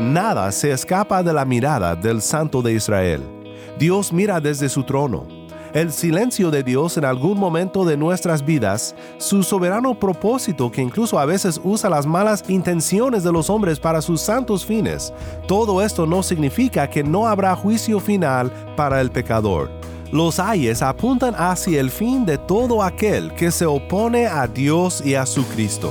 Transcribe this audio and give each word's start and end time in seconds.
Nada 0.00 0.52
se 0.52 0.70
escapa 0.70 1.22
de 1.22 1.32
la 1.32 1.44
mirada 1.44 1.96
del 1.96 2.22
Santo 2.22 2.62
de 2.62 2.74
Israel. 2.74 3.22
Dios 3.78 4.12
mira 4.12 4.40
desde 4.40 4.68
su 4.68 4.84
trono. 4.84 5.26
El 5.72 5.92
silencio 5.92 6.52
de 6.52 6.62
Dios 6.62 6.96
en 6.96 7.04
algún 7.04 7.36
momento 7.36 7.84
de 7.84 7.96
nuestras 7.96 8.44
vidas, 8.44 8.94
su 9.18 9.42
soberano 9.42 9.98
propósito 9.98 10.70
que 10.70 10.80
incluso 10.80 11.18
a 11.18 11.24
veces 11.24 11.60
usa 11.64 11.90
las 11.90 12.06
malas 12.06 12.44
intenciones 12.48 13.24
de 13.24 13.32
los 13.32 13.50
hombres 13.50 13.80
para 13.80 14.00
sus 14.00 14.20
santos 14.20 14.64
fines, 14.64 15.12
todo 15.48 15.82
esto 15.82 16.06
no 16.06 16.22
significa 16.22 16.88
que 16.88 17.02
no 17.02 17.26
habrá 17.26 17.56
juicio 17.56 17.98
final 17.98 18.52
para 18.76 19.00
el 19.00 19.10
pecador. 19.10 19.68
Los 20.12 20.38
ayes 20.38 20.80
apuntan 20.80 21.34
hacia 21.36 21.80
el 21.80 21.90
fin 21.90 22.24
de 22.24 22.38
todo 22.38 22.80
aquel 22.84 23.34
que 23.34 23.50
se 23.50 23.66
opone 23.66 24.28
a 24.28 24.46
Dios 24.46 25.04
y 25.04 25.16
a 25.16 25.26
su 25.26 25.44
Cristo. 25.44 25.90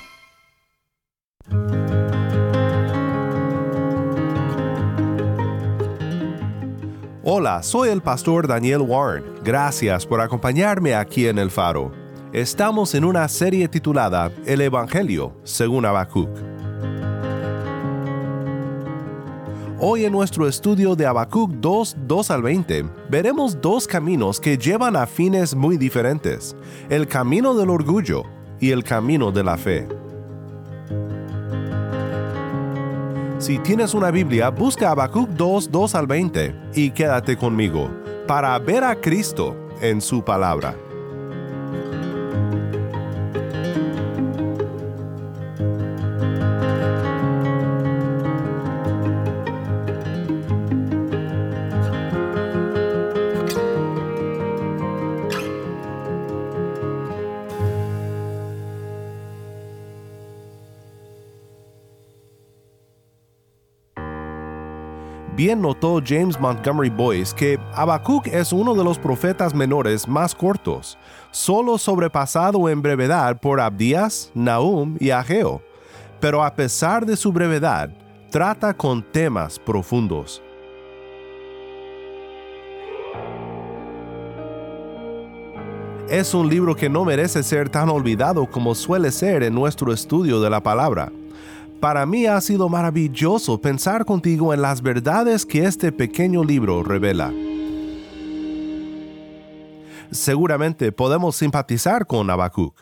Hola, 7.33 7.63
soy 7.63 7.87
el 7.87 8.01
pastor 8.01 8.45
Daniel 8.45 8.81
Warren. 8.81 9.23
Gracias 9.41 10.05
por 10.05 10.19
acompañarme 10.19 10.95
aquí 10.95 11.27
en 11.27 11.37
El 11.37 11.49
Faro. 11.49 11.89
Estamos 12.33 12.93
en 12.93 13.05
una 13.05 13.25
serie 13.29 13.69
titulada 13.69 14.33
El 14.45 14.59
Evangelio 14.59 15.33
según 15.45 15.85
Habacuc. 15.85 16.27
Hoy 19.79 20.03
en 20.03 20.11
nuestro 20.11 20.45
estudio 20.45 20.93
de 20.93 21.05
Habacuc 21.05 21.51
2, 21.51 21.95
2 22.05 22.31
al 22.31 22.41
20, 22.41 22.89
veremos 23.09 23.61
dos 23.61 23.87
caminos 23.87 24.37
que 24.37 24.57
llevan 24.57 24.97
a 24.97 25.07
fines 25.07 25.55
muy 25.55 25.77
diferentes, 25.77 26.53
el 26.89 27.07
camino 27.07 27.53
del 27.53 27.69
orgullo 27.69 28.23
y 28.59 28.71
el 28.71 28.83
camino 28.83 29.31
de 29.31 29.43
la 29.45 29.55
fe. 29.55 30.00
Si 33.41 33.57
tienes 33.57 33.95
una 33.95 34.11
Biblia, 34.11 34.49
busca 34.49 34.91
Habacuc 34.91 35.27
2, 35.29 35.71
2 35.71 35.95
al 35.95 36.05
20 36.05 36.55
y 36.75 36.91
quédate 36.91 37.35
conmigo 37.35 37.89
para 38.27 38.59
ver 38.59 38.83
a 38.83 39.01
Cristo 39.01 39.57
en 39.81 39.99
su 39.99 40.23
palabra. 40.23 40.75
Bien 65.43 65.59
notó 65.59 65.99
James 66.05 66.39
Montgomery 66.39 66.91
Boyce 66.91 67.35
que 67.35 67.59
Habacuc 67.73 68.27
es 68.27 68.53
uno 68.53 68.75
de 68.75 68.83
los 68.83 68.99
profetas 68.99 69.55
menores 69.55 70.07
más 70.07 70.35
cortos, 70.35 70.99
solo 71.31 71.79
sobrepasado 71.79 72.69
en 72.69 72.79
brevedad 72.83 73.39
por 73.39 73.59
Abdías, 73.59 74.31
Nahum 74.35 74.97
y 74.99 75.09
Ageo, 75.09 75.63
pero 76.19 76.43
a 76.43 76.53
pesar 76.53 77.07
de 77.07 77.17
su 77.17 77.33
brevedad, 77.33 77.89
trata 78.29 78.75
con 78.75 79.01
temas 79.01 79.57
profundos. 79.57 80.43
Es 86.07 86.35
un 86.35 86.49
libro 86.49 86.75
que 86.75 86.87
no 86.87 87.03
merece 87.03 87.41
ser 87.41 87.67
tan 87.67 87.89
olvidado 87.89 88.45
como 88.45 88.75
suele 88.75 89.09
ser 89.09 89.41
en 89.41 89.55
nuestro 89.55 89.91
estudio 89.91 90.39
de 90.39 90.51
la 90.51 90.61
palabra. 90.61 91.11
Para 91.81 92.05
mí 92.05 92.27
ha 92.27 92.39
sido 92.41 92.69
maravilloso 92.69 93.59
pensar 93.59 94.05
contigo 94.05 94.53
en 94.53 94.61
las 94.61 94.83
verdades 94.83 95.47
que 95.47 95.65
este 95.65 95.91
pequeño 95.91 96.43
libro 96.43 96.83
revela. 96.83 97.33
Seguramente 100.11 100.91
podemos 100.91 101.35
simpatizar 101.35 102.05
con 102.05 102.29
Habacuc. 102.29 102.75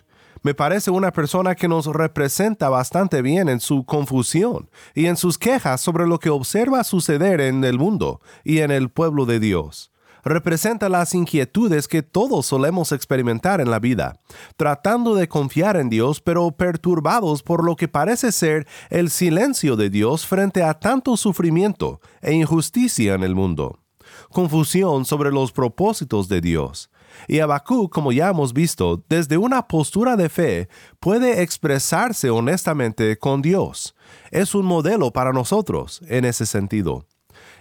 Me 0.44 0.54
parece 0.54 0.92
una 0.92 1.14
persona 1.14 1.56
que 1.56 1.70
nos 1.70 1.86
representa 1.86 2.68
bastante 2.68 3.22
bien 3.22 3.48
en 3.48 3.62
su 3.62 3.86
confusión 3.86 4.70
y 4.94 5.06
en 5.06 5.16
sus 5.16 5.38
quejas 5.38 5.80
sobre 5.80 6.06
lo 6.06 6.20
que 6.20 6.30
observa 6.30 6.84
suceder 6.84 7.40
en 7.40 7.64
el 7.64 7.80
mundo 7.80 8.20
y 8.44 8.60
en 8.60 8.70
el 8.70 8.90
pueblo 8.90 9.26
de 9.26 9.40
Dios 9.40 9.89
representa 10.24 10.90
las 10.90 11.14
inquietudes 11.14 11.88
que 11.88 12.04
todos 12.04 12.46
solemos 12.46 12.92
experimentar 12.92 13.62
en 13.62 13.72
la 13.72 13.80
vida, 13.80 14.20
tratando 14.58 15.16
de 15.16 15.28
confiar 15.28 15.78
en 15.78 15.90
Dios 15.90 16.22
pero 16.22 16.52
perturbados 16.52 17.44
por 17.44 17.64
lo 17.64 17.76
que 17.76 17.88
parece 17.88 18.32
ser 18.32 18.68
el 18.90 19.10
silencio 19.10 19.76
de 19.76 19.90
Dios 19.90 20.26
frente 20.26 20.64
a 20.64 20.74
tanto 20.74 21.18
sufrimiento 21.18 22.02
e 22.22 22.34
injusticia 22.34 23.14
en 23.14 23.24
el 23.24 23.36
mundo. 23.36 23.80
Confusión 24.30 25.06
sobre 25.06 25.32
los 25.32 25.52
propósitos 25.52 26.28
de 26.28 26.42
Dios. 26.42 26.90
Y 27.28 27.40
Habacuc, 27.40 27.92
como 27.92 28.12
ya 28.12 28.30
hemos 28.30 28.54
visto, 28.54 29.04
desde 29.10 29.38
una 29.38 29.68
postura 29.68 30.16
de 30.16 30.30
fe, 30.30 30.70
puede 31.00 31.42
expresarse 31.42 32.30
honestamente 32.30 33.18
con 33.18 33.42
Dios. 33.42 33.96
Es 34.32 34.56
un 34.56 34.66
modelo 34.66 35.12
para 35.12 35.34
nosotros 35.34 36.02
en 36.08 36.26
ese 36.26 36.46
sentido. 36.46 37.06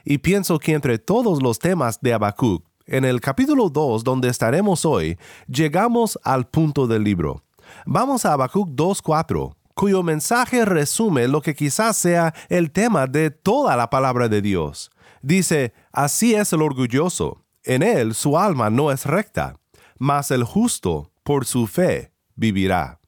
Y 0.05 0.19
pienso 0.19 0.59
que 0.59 0.75
entre 0.75 0.99
todos 0.99 1.43
los 1.43 1.59
temas 1.59 2.01
de 2.01 2.15
Habacuc, 2.15 2.65
en 2.87 3.05
el 3.05 3.21
capítulo 3.21 3.69
2 3.69 4.03
donde 4.05 4.29
estaremos 4.29 4.85
hoy, 4.85 5.19
llegamos 5.47 6.19
al 6.25 6.47
punto 6.47 6.87
del 6.87 7.05
libro. 7.05 7.43
Vamos 7.85 8.25
a 8.25 8.33
Habacuc 8.33 8.71
2.4, 8.71 9.55
cuyo 9.75 10.03
mensaje 10.03 10.65
resume 10.65 11.29
lo 11.29 11.43
que 11.43 11.55
quizás 11.55 11.97
sea 11.97 12.35
el 12.49 12.71
tema 12.71 13.07
de 13.07 13.31
toda 13.31 13.77
la 13.77 13.91
palabra 13.91 14.29
de 14.29 14.41
Dios. 14.41 14.91
Dice, 15.23 15.73
así 15.93 16.35
es 16.35 16.53
el 16.53 16.63
orgulloso, 16.63 17.45
en 17.63 17.83
él 17.83 18.15
su 18.15 18.39
alma 18.39 18.71
no 18.71 18.91
es 18.91 19.05
recta, 19.05 19.57
mas 19.99 20.31
el 20.31 20.45
justo 20.45 21.13
por 21.23 21.45
su 21.45 21.67
fe 21.67 22.13
vivirá. 22.35 23.01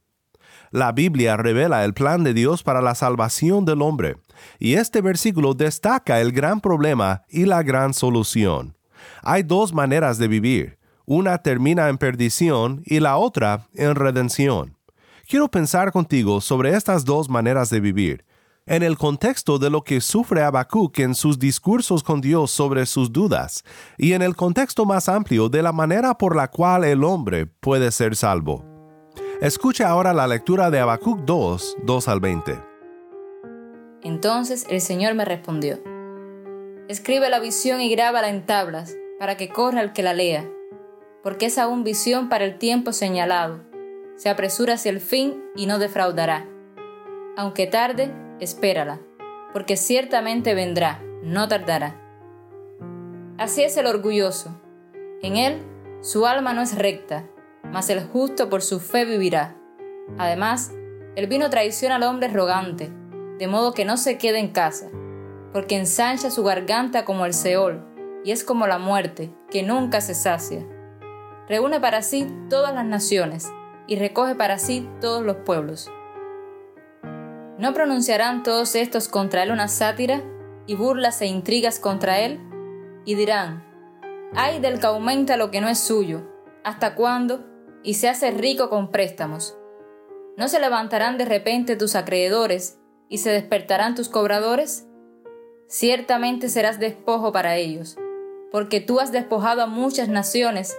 La 0.70 0.92
Biblia 0.92 1.36
revela 1.36 1.84
el 1.84 1.94
plan 1.94 2.22
de 2.22 2.34
Dios 2.34 2.62
para 2.62 2.82
la 2.82 2.94
salvación 2.94 3.64
del 3.64 3.82
hombre, 3.82 4.18
y 4.58 4.74
este 4.74 5.00
versículo 5.00 5.54
destaca 5.54 6.20
el 6.20 6.32
gran 6.32 6.60
problema 6.60 7.22
y 7.28 7.44
la 7.46 7.62
gran 7.62 7.94
solución. 7.94 8.76
Hay 9.22 9.42
dos 9.42 9.72
maneras 9.72 10.18
de 10.18 10.28
vivir. 10.28 10.78
Una 11.06 11.38
termina 11.38 11.88
en 11.88 11.98
perdición 11.98 12.82
y 12.84 13.00
la 13.00 13.16
otra 13.16 13.66
en 13.74 13.94
redención. 13.94 14.76
Quiero 15.28 15.48
pensar 15.48 15.92
contigo 15.92 16.40
sobre 16.40 16.76
estas 16.76 17.04
dos 17.04 17.28
maneras 17.28 17.70
de 17.70 17.80
vivir, 17.80 18.24
en 18.66 18.82
el 18.82 18.96
contexto 18.96 19.58
de 19.58 19.70
lo 19.70 19.82
que 19.82 20.00
sufre 20.00 20.42
Habacuc 20.42 20.98
en 21.00 21.14
sus 21.14 21.38
discursos 21.38 22.02
con 22.02 22.20
Dios 22.20 22.50
sobre 22.50 22.86
sus 22.86 23.12
dudas, 23.12 23.64
y 23.98 24.12
en 24.12 24.22
el 24.22 24.36
contexto 24.36 24.86
más 24.86 25.08
amplio 25.08 25.48
de 25.48 25.62
la 25.62 25.72
manera 25.72 26.16
por 26.16 26.36
la 26.36 26.48
cual 26.48 26.84
el 26.84 27.04
hombre 27.04 27.46
puede 27.46 27.90
ser 27.90 28.14
salvo. 28.16 28.64
Escucha 29.40 29.88
ahora 29.88 30.12
la 30.12 30.26
lectura 30.26 30.70
de 30.70 30.80
Habacuc 30.80 31.20
2, 31.20 31.78
2 31.84 32.08
al 32.08 32.20
20. 32.20 32.69
Entonces 34.02 34.66
el 34.70 34.80
Señor 34.80 35.14
me 35.14 35.24
respondió, 35.24 35.78
Escribe 36.88 37.28
la 37.28 37.38
visión 37.38 37.80
y 37.80 37.90
grábala 37.90 38.30
en 38.30 38.46
tablas, 38.46 38.96
para 39.18 39.36
que 39.36 39.48
corra 39.48 39.82
el 39.82 39.92
que 39.92 40.02
la 40.02 40.14
lea, 40.14 40.48
porque 41.22 41.46
es 41.46 41.58
aún 41.58 41.84
visión 41.84 42.28
para 42.28 42.44
el 42.44 42.58
tiempo 42.58 42.92
señalado. 42.92 43.60
Se 44.16 44.28
apresura 44.28 44.74
hacia 44.74 44.90
el 44.90 45.00
fin 45.00 45.44
y 45.54 45.66
no 45.66 45.78
defraudará. 45.78 46.46
Aunque 47.36 47.66
tarde, 47.66 48.12
espérala, 48.40 48.98
porque 49.52 49.76
ciertamente 49.76 50.54
vendrá, 50.54 51.02
no 51.22 51.46
tardará. 51.46 52.00
Así 53.38 53.62
es 53.62 53.76
el 53.76 53.86
orgulloso. 53.86 54.60
En 55.22 55.36
él 55.36 55.62
su 56.00 56.26
alma 56.26 56.54
no 56.54 56.62
es 56.62 56.76
recta, 56.76 57.26
mas 57.70 57.90
el 57.90 58.02
justo 58.02 58.48
por 58.48 58.62
su 58.62 58.80
fe 58.80 59.04
vivirá. 59.04 59.54
Además, 60.18 60.72
el 61.14 61.26
vino 61.26 61.50
traiciona 61.50 61.96
al 61.96 62.02
hombre 62.04 62.28
arrogante 62.28 62.90
de 63.40 63.48
modo 63.48 63.72
que 63.72 63.86
no 63.86 63.96
se 63.96 64.18
quede 64.18 64.38
en 64.38 64.48
casa, 64.48 64.90
porque 65.54 65.74
ensancha 65.74 66.30
su 66.30 66.44
garganta 66.44 67.06
como 67.06 67.24
el 67.24 67.32
Seol, 67.32 67.82
y 68.22 68.32
es 68.32 68.44
como 68.44 68.66
la 68.66 68.78
muerte, 68.78 69.32
que 69.50 69.62
nunca 69.62 70.02
se 70.02 70.14
sacia. 70.14 70.64
Reúne 71.48 71.80
para 71.80 72.02
sí 72.02 72.26
todas 72.50 72.74
las 72.74 72.84
naciones, 72.84 73.50
y 73.86 73.96
recoge 73.96 74.34
para 74.34 74.58
sí 74.58 74.86
todos 75.00 75.22
los 75.22 75.36
pueblos. 75.36 75.90
¿No 77.56 77.72
pronunciarán 77.72 78.42
todos 78.42 78.74
estos 78.74 79.08
contra 79.08 79.42
él 79.42 79.52
una 79.52 79.68
sátira, 79.68 80.22
y 80.66 80.74
burlas 80.74 81.22
e 81.22 81.26
intrigas 81.26 81.80
contra 81.80 82.20
él? 82.20 82.40
Y 83.06 83.14
dirán, 83.14 83.64
ay 84.34 84.60
del 84.60 84.80
que 84.80 84.86
aumenta 84.86 85.38
lo 85.38 85.50
que 85.50 85.62
no 85.62 85.70
es 85.70 85.78
suyo, 85.78 86.28
¿hasta 86.62 86.94
cuándo? 86.94 87.46
Y 87.82 87.94
se 87.94 88.10
hace 88.10 88.32
rico 88.32 88.68
con 88.68 88.90
préstamos. 88.90 89.56
¿No 90.36 90.46
se 90.48 90.60
levantarán 90.60 91.16
de 91.16 91.24
repente 91.24 91.74
tus 91.74 91.96
acreedores 91.96 92.79
y 93.10 93.18
se 93.18 93.30
despertarán 93.30 93.94
tus 93.94 94.08
cobradores? 94.08 94.86
Ciertamente 95.68 96.48
serás 96.48 96.78
despojo 96.78 97.32
para 97.32 97.56
ellos, 97.56 97.98
porque 98.50 98.80
tú 98.80 99.00
has 99.00 99.12
despojado 99.12 99.62
a 99.62 99.66
muchas 99.66 100.08
naciones, 100.08 100.74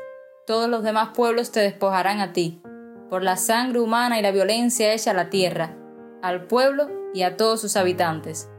todos 0.48 0.68
los 0.68 0.81
demás 0.81 1.10
pueblos 1.13 1.51
te 1.51 1.60
despojarán 1.60 2.19
a 2.19 2.33
ti, 2.33 2.63
por 3.10 3.22
la 3.22 3.38
sangre 3.38 3.80
humana 3.80 4.18
y 4.18 4.24
la 4.24 4.31
violencia 4.31 4.92
hecha 4.94 5.12
a 5.12 5.13
la 5.13 5.30
tierra, 5.30 5.75
al 6.24 6.48
pueblo 6.48 6.89
y 7.13 7.24
a 7.24 7.38
todos 7.38 7.62
sus 7.62 7.75
habitantes. 7.75 8.50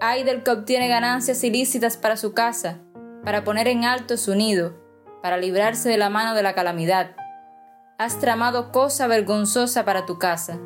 Ay 0.00 0.22
del 0.24 0.42
que 0.42 0.50
obtiene 0.50 0.88
ganancias 0.88 1.42
ilícitas 1.42 1.96
para 1.96 2.16
su 2.16 2.32
casa, 2.34 2.78
para 3.24 3.44
poner 3.44 3.68
en 3.68 3.84
alto 3.84 4.16
su 4.16 4.34
nido, 4.34 4.74
para 5.22 5.36
librarse 5.38 5.88
de 5.88 5.96
la 5.96 6.10
mano 6.10 6.34
de 6.34 6.42
la 6.42 6.54
calamidad. 6.54 7.12
Has 7.98 8.18
tramado 8.18 8.72
cosa 8.72 9.06
vergonzosa 9.06 9.84
para 9.84 10.04
tu 10.06 10.18
casa, 10.18 10.58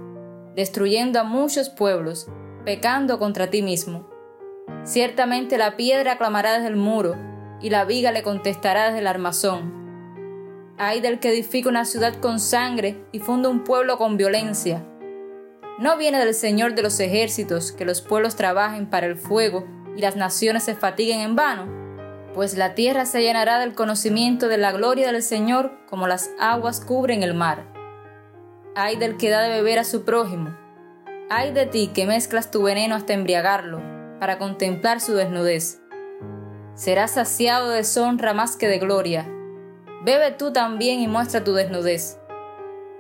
destruyendo 0.56 1.20
a 1.20 1.25
muchos 1.25 1.69
pueblos, 1.69 2.29
pecando 2.64 3.20
contra 3.20 3.50
ti 3.50 3.62
mismo. 3.62 4.08
Ciertamente 4.82 5.58
la 5.58 5.76
piedra 5.76 6.19
clamará 6.19 6.55
desde 6.55 6.69
el 6.69 6.76
muro, 6.76 7.14
y 7.61 7.70
la 7.70 7.85
viga 7.85 8.11
le 8.11 8.23
contestará 8.23 8.87
desde 8.87 8.99
el 8.99 9.06
armazón. 9.06 9.73
Ay 10.79 11.00
del 11.00 11.20
que 11.20 11.29
edifica 11.29 11.69
una 11.69 11.85
ciudad 11.85 12.17
con 12.17 12.41
sangre 12.41 13.06
y 13.12 13.20
funda 13.20 13.49
un 13.49 13.62
pueblo 13.62 13.97
con 13.97 14.17
violencia. 14.17 14.85
No 15.79 15.97
viene 15.97 16.19
del 16.19 16.35
Señor 16.35 16.75
de 16.75 16.82
los 16.82 16.99
ejércitos 17.00 17.70
que 17.70 17.85
los 17.85 18.03
pueblos 18.03 18.35
trabajen 18.35 18.91
para 18.91 19.06
el 19.06 19.17
fuego 19.17 19.64
y 19.97 20.00
las 20.00 20.17
naciones 20.17 20.64
se 20.64 20.75
fatiguen 20.75 21.20
en 21.20 21.37
vano 21.37 21.87
pues 22.37 22.55
la 22.58 22.75
tierra 22.75 23.06
se 23.06 23.23
llenará 23.23 23.58
del 23.58 23.73
conocimiento 23.73 24.49
de 24.49 24.58
la 24.58 24.70
gloria 24.70 25.11
del 25.11 25.23
Señor 25.23 25.73
como 25.88 26.06
las 26.06 26.31
aguas 26.38 26.82
cubren 26.82 27.23
el 27.23 27.32
mar. 27.32 27.75
Ay 28.78 28.96
del 28.96 29.17
que 29.17 29.31
da 29.31 29.40
de 29.40 29.49
beber 29.49 29.78
a 29.78 29.84
su 29.84 30.05
prójimo. 30.05 30.55
Ay 31.31 31.50
de 31.50 31.64
ti 31.64 31.93
que 31.94 32.05
mezclas 32.05 32.50
tu 32.50 32.62
veneno 32.62 32.94
hasta 32.94 33.14
embriagarlo, 33.14 33.81
para 34.20 34.37
contemplar 34.37 35.00
su 35.00 35.14
desnudez. 35.14 35.81
Serás 36.75 37.12
saciado 37.12 37.70
de 37.70 37.78
deshonra 37.78 38.34
más 38.34 38.55
que 38.58 38.69
de 38.69 38.78
gloria. 38.78 39.26
Bebe 40.05 40.31
tú 40.31 40.52
también 40.52 41.00
y 41.00 41.08
muestra 41.08 41.43
tu 41.43 41.55
desnudez. 41.55 42.19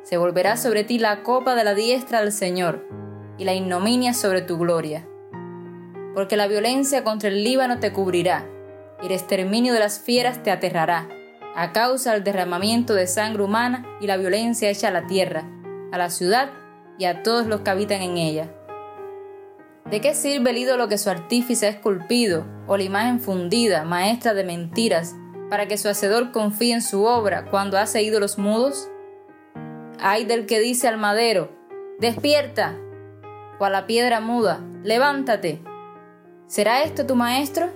Se 0.02 0.16
volverá 0.16 0.56
sobre 0.56 0.82
ti 0.82 0.98
la 0.98 1.22
copa 1.22 1.54
de 1.54 1.64
la 1.64 1.74
diestra 1.74 2.22
del 2.22 2.32
Señor, 2.32 2.82
y 3.36 3.44
la 3.44 3.52
ignominia 3.52 4.14
sobre 4.14 4.40
tu 4.40 4.56
gloria. 4.56 5.06
Porque 6.14 6.38
la 6.38 6.46
violencia 6.46 7.04
contra 7.04 7.28
el 7.28 7.44
Líbano 7.44 7.80
te 7.80 7.92
cubrirá 7.92 8.46
y 9.02 9.06
el 9.06 9.12
exterminio 9.12 9.74
de 9.74 9.80
las 9.80 10.00
fieras 10.00 10.42
te 10.42 10.50
aterrará, 10.50 11.06
a 11.54 11.72
causa 11.72 12.14
del 12.14 12.24
derramamiento 12.24 12.94
de 12.94 13.06
sangre 13.06 13.42
humana 13.42 13.84
y 14.00 14.06
la 14.06 14.16
violencia 14.16 14.70
hecha 14.70 14.88
a 14.88 14.90
la 14.90 15.06
tierra, 15.06 15.44
a 15.92 15.98
la 15.98 16.10
ciudad 16.10 16.50
y 16.98 17.04
a 17.04 17.22
todos 17.22 17.46
los 17.46 17.60
que 17.60 17.70
habitan 17.70 18.02
en 18.02 18.16
ella. 18.16 18.50
¿De 19.90 20.00
qué 20.00 20.14
sirve 20.14 20.50
el 20.50 20.58
ídolo 20.58 20.88
que 20.88 20.98
su 20.98 21.10
artífice 21.10 21.66
ha 21.66 21.70
esculpido, 21.70 22.44
o 22.66 22.76
la 22.76 22.82
imagen 22.82 23.20
fundida, 23.20 23.84
maestra 23.84 24.34
de 24.34 24.42
mentiras, 24.42 25.14
para 25.48 25.68
que 25.68 25.78
su 25.78 25.88
hacedor 25.88 26.32
confíe 26.32 26.74
en 26.74 26.82
su 26.82 27.04
obra 27.04 27.44
cuando 27.50 27.78
hace 27.78 28.02
ídolos 28.02 28.36
mudos? 28.36 28.90
Ay 30.00 30.24
del 30.24 30.46
que 30.46 30.58
dice 30.58 30.88
al 30.88 30.98
madero, 30.98 31.52
despierta, 32.00 32.76
o 33.60 33.64
a 33.64 33.70
la 33.70 33.86
piedra 33.86 34.20
muda, 34.20 34.60
levántate. 34.82 35.62
¿Será 36.46 36.82
esto 36.82 37.06
tu 37.06 37.14
maestro? 37.14 37.68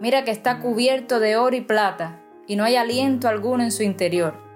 Mira 0.00 0.24
que 0.24 0.30
está 0.30 0.60
cubierto 0.60 1.20
de 1.20 1.36
oro 1.36 1.56
y 1.56 1.62
plata, 1.62 2.20
y 2.46 2.56
no 2.56 2.64
hay 2.64 2.76
aliento 2.76 3.28
alguno 3.28 3.62
en 3.64 3.72
su 3.72 3.82
interior. 3.82 4.47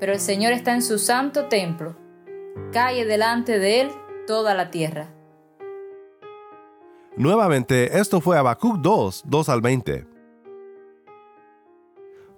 Pero 0.00 0.12
el 0.12 0.20
Señor 0.20 0.52
está 0.52 0.74
en 0.74 0.82
su 0.82 0.98
santo 0.98 1.46
templo. 1.46 1.96
Calle 2.72 3.04
delante 3.04 3.58
de 3.58 3.80
él 3.80 3.90
toda 4.26 4.54
la 4.54 4.70
tierra. 4.70 5.12
Nuevamente, 7.16 7.98
esto 7.98 8.20
fue 8.20 8.38
Habacuc 8.38 8.78
2, 8.78 9.24
2 9.26 9.48
al 9.48 9.60
20. 9.60 10.06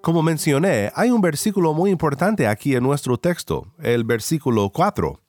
Como 0.01 0.23
mencioné, 0.23 0.91
hay 0.95 1.11
un 1.11 1.21
versículo 1.21 1.75
muy 1.75 1.91
importante 1.91 2.47
aquí 2.47 2.75
en 2.75 2.83
nuestro 2.83 3.19
texto, 3.19 3.67
el 3.83 4.05
versículo 4.05 4.71
4. 4.71 5.21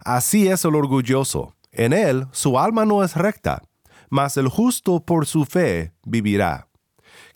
Así 0.00 0.48
es 0.48 0.64
el 0.64 0.74
orgulloso. 0.74 1.54
En 1.70 1.92
él 1.92 2.26
su 2.32 2.58
alma 2.58 2.84
no 2.84 3.04
es 3.04 3.14
recta 3.14 3.62
mas 4.10 4.36
el 4.36 4.48
justo 4.48 5.00
por 5.04 5.26
su 5.26 5.44
fe 5.44 5.92
vivirá. 6.04 6.65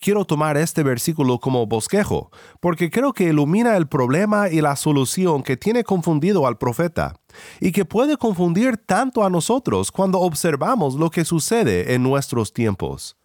Quiero 0.02 0.24
tomar 0.24 0.56
este 0.56 0.82
versículo 0.82 1.38
como 1.40 1.66
bosquejo, 1.66 2.30
porque 2.60 2.88
creo 2.88 3.12
que 3.12 3.24
ilumina 3.24 3.76
el 3.76 3.86
problema 3.86 4.48
y 4.48 4.62
la 4.62 4.74
solución 4.74 5.42
que 5.42 5.58
tiene 5.58 5.84
confundido 5.84 6.46
al 6.46 6.56
profeta, 6.56 7.16
y 7.60 7.70
que 7.70 7.84
puede 7.84 8.16
confundir 8.16 8.78
tanto 8.78 9.24
a 9.24 9.28
nosotros 9.28 9.92
cuando 9.92 10.20
observamos 10.20 10.94
lo 10.94 11.10
que 11.10 11.26
sucede 11.26 11.92
en 11.92 12.02
nuestros 12.02 12.54
tiempos. 12.54 13.18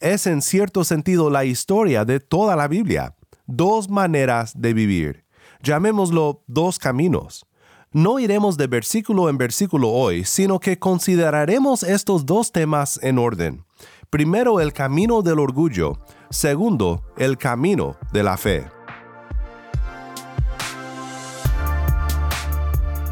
Es 0.00 0.26
en 0.26 0.40
cierto 0.40 0.82
sentido 0.82 1.28
la 1.28 1.44
historia 1.44 2.06
de 2.06 2.20
toda 2.20 2.56
la 2.56 2.68
Biblia, 2.68 3.14
dos 3.46 3.90
maneras 3.90 4.54
de 4.58 4.72
vivir. 4.72 5.26
Llamémoslo 5.62 6.42
dos 6.46 6.78
caminos. 6.78 7.44
No 7.92 8.18
iremos 8.18 8.56
de 8.56 8.66
versículo 8.66 9.28
en 9.28 9.36
versículo 9.36 9.90
hoy, 9.90 10.24
sino 10.24 10.58
que 10.58 10.78
consideraremos 10.78 11.82
estos 11.82 12.24
dos 12.24 12.50
temas 12.50 12.98
en 13.02 13.18
orden. 13.18 13.66
Primero, 14.14 14.60
el 14.60 14.72
camino 14.72 15.22
del 15.22 15.40
orgullo. 15.40 15.98
Segundo, 16.30 17.02
el 17.16 17.36
camino 17.36 17.96
de 18.12 18.22
la 18.22 18.36
fe. 18.36 18.64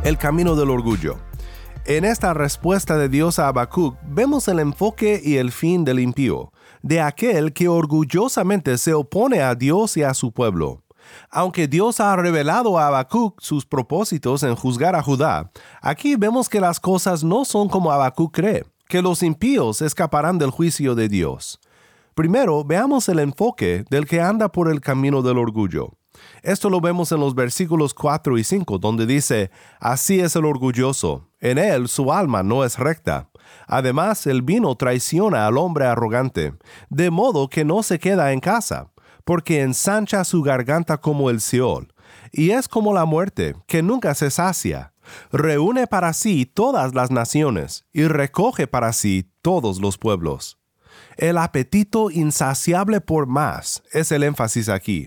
El 0.05 0.17
camino 0.17 0.55
del 0.55 0.71
orgullo. 0.71 1.17
En 1.87 2.05
esta 2.05 2.35
respuesta 2.35 2.97
de 2.97 3.09
Dios 3.09 3.41
a 3.41 3.49
Habacuc 3.49 3.97
vemos 4.07 4.47
el 4.47 4.61
enfoque 4.61 5.21
y 5.21 5.39
el 5.39 5.51
fin 5.51 5.85
del 5.85 5.99
impío, 5.99 6.53
de 6.83 7.01
aquel 7.01 7.53
que 7.53 7.67
orgullosamente 7.67 8.79
se 8.79 8.95
opone 8.95 9.43
a 9.43 9.57
Dios 9.57 9.97
y 9.97 10.05
a 10.05 10.15
su 10.15 10.31
pueblo. 10.31 10.85
Aunque 11.31 11.67
Dios 11.67 11.99
ha 11.99 12.15
revelado 12.15 12.79
a 12.79 12.87
Habacuc 12.87 13.41
sus 13.41 13.67
propósitos 13.67 14.45
en 14.45 14.55
juzgar 14.55 14.95
a 14.95 15.03
Judá, 15.03 15.51
aquí 15.81 16.15
vemos 16.15 16.49
que 16.49 16.61
las 16.61 16.79
cosas 16.79 17.25
no 17.25 17.45
son 17.45 17.69
como 17.69 17.91
Habacuc 17.91 18.33
cree, 18.33 18.72
que 18.93 19.01
los 19.01 19.23
impíos 19.23 19.81
escaparán 19.81 20.37
del 20.37 20.51
juicio 20.51 20.95
de 20.95 21.09
Dios. 21.09 21.59
Primero, 22.15 22.63
veamos 22.63 23.09
el 23.09 23.21
enfoque 23.21 23.87
del 23.89 24.07
que 24.07 24.21
anda 24.21 24.53
por 24.53 24.71
el 24.71 24.83
camino 24.83 25.23
del 25.23 25.39
orgullo. 25.39 25.95
Esto 26.43 26.69
lo 26.69 26.79
vemos 26.83 27.11
en 27.11 27.21
los 27.21 27.35
versículos 27.35 27.95
4 27.95 28.37
y 28.37 28.45
5, 28.45 28.77
donde 28.77 29.07
dice, 29.07 29.51
Así 29.81 30.21
es 30.21 30.37
el 30.37 30.45
orgulloso, 30.45 31.31
en 31.41 31.57
él 31.57 31.89
su 31.89 32.13
alma 32.13 32.43
no 32.43 32.65
es 32.65 32.79
recta. 32.79 33.31
Además, 33.67 34.27
el 34.27 34.43
vino 34.43 34.75
traiciona 34.75 35.47
al 35.47 35.57
hombre 35.57 35.87
arrogante, 35.87 36.53
de 36.91 37.11
modo 37.11 37.49
que 37.49 37.65
no 37.65 37.83
se 37.83 37.99
queda 37.99 38.35
en 38.35 38.41
casa 38.41 38.91
porque 39.25 39.63
ensancha 39.63 40.23
su 40.25 40.43
garganta 40.43 40.99
como 40.99 41.31
el 41.31 41.41
Seol, 41.41 41.95
y 42.31 42.51
es 42.51 42.69
como 42.69 42.93
la 42.93 43.07
muerte, 43.07 43.55
que 43.67 43.83
nunca 43.83 44.15
se 44.15 44.31
sacia. 44.31 44.92
Reúne 45.33 45.87
para 45.87 46.13
sí 46.13 46.47
todas 46.47 46.95
las 46.95 47.11
naciones, 47.11 47.85
y 47.93 48.05
recoge 48.05 48.67
para 48.67 48.93
sí 48.93 49.31
todos 49.43 49.81
los 49.81 49.99
pueblos. 49.99 50.59
El 51.17 51.39
apetito 51.39 52.11
insaciable 52.11 53.01
por 53.01 53.27
más 53.27 53.83
es 53.93 54.13
el 54.13 54.23
énfasis 54.23 54.69
aquí. 54.69 55.07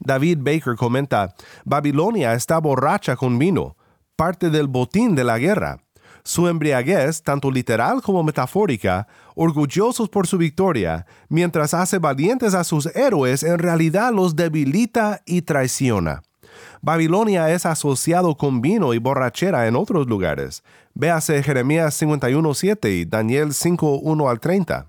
David 0.00 0.38
Baker 0.40 0.76
comenta, 0.76 1.34
Babilonia 1.64 2.34
está 2.34 2.58
borracha 2.58 3.16
con 3.16 3.38
vino, 3.38 3.76
parte 4.16 4.50
del 4.50 4.68
botín 4.68 5.14
de 5.14 5.24
la 5.24 5.38
guerra. 5.38 5.78
Su 6.24 6.46
embriaguez, 6.46 7.22
tanto 7.22 7.50
literal 7.50 8.00
como 8.00 8.22
metafórica, 8.22 9.08
orgullosos 9.34 10.08
por 10.08 10.26
su 10.26 10.38
victoria, 10.38 11.06
mientras 11.28 11.74
hace 11.74 11.98
valientes 11.98 12.54
a 12.54 12.62
sus 12.62 12.86
héroes, 12.94 13.42
en 13.42 13.58
realidad 13.58 14.12
los 14.12 14.36
debilita 14.36 15.22
y 15.26 15.42
traiciona. 15.42 16.22
Babilonia 16.80 17.50
es 17.50 17.66
asociado 17.66 18.36
con 18.36 18.60
vino 18.60 18.94
y 18.94 18.98
borrachera 18.98 19.66
en 19.66 19.76
otros 19.76 20.06
lugares. 20.06 20.62
Véase 20.94 21.42
Jeremías 21.42 22.00
51.7 22.00 22.90
y 22.90 23.04
Daniel 23.04 23.48
5.1 23.48 24.30
al 24.30 24.40
30. 24.40 24.86